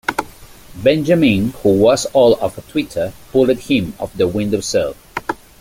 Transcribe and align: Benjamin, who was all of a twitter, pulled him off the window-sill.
Benjamin, 0.77 1.49
who 1.61 1.77
was 1.79 2.07
all 2.07 2.33
of 2.39 2.57
a 2.57 2.61
twitter, 2.61 3.13
pulled 3.31 3.55
him 3.59 3.93
off 3.99 4.11
the 4.15 4.27
window-sill. 4.27 4.95